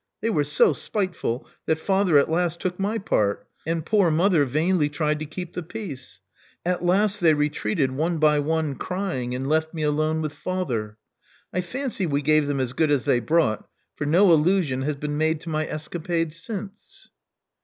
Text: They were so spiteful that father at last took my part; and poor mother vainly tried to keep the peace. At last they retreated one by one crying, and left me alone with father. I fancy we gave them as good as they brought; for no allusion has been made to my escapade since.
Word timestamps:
They 0.21 0.31
were 0.31 0.43
so 0.43 0.73
spiteful 0.73 1.47
that 1.67 1.77
father 1.77 2.17
at 2.17 2.27
last 2.27 2.59
took 2.59 2.79
my 2.79 2.97
part; 2.97 3.47
and 3.67 3.85
poor 3.85 4.09
mother 4.09 4.45
vainly 4.45 4.89
tried 4.89 5.19
to 5.19 5.27
keep 5.27 5.53
the 5.53 5.61
peace. 5.61 6.21
At 6.65 6.83
last 6.83 7.21
they 7.21 7.35
retreated 7.35 7.91
one 7.91 8.17
by 8.17 8.39
one 8.39 8.73
crying, 8.77 9.35
and 9.35 9.47
left 9.47 9.75
me 9.75 9.83
alone 9.83 10.23
with 10.23 10.33
father. 10.33 10.97
I 11.53 11.61
fancy 11.61 12.07
we 12.07 12.23
gave 12.23 12.47
them 12.47 12.59
as 12.59 12.73
good 12.73 12.89
as 12.89 13.05
they 13.05 13.19
brought; 13.19 13.69
for 13.95 14.07
no 14.07 14.33
allusion 14.33 14.81
has 14.81 14.95
been 14.95 15.19
made 15.19 15.39
to 15.41 15.49
my 15.49 15.67
escapade 15.67 16.33
since. 16.33 17.11